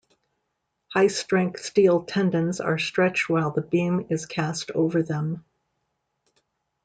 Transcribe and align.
High 0.95 1.09
strength 1.09 1.61
steel 1.63 2.03
tendons 2.05 2.59
are 2.59 2.79
stretched 2.79 3.29
while 3.29 3.51
the 3.51 3.61
beam 3.61 4.07
is 4.09 4.25
cast 4.25 4.71
over 4.71 5.03
them. 5.03 5.45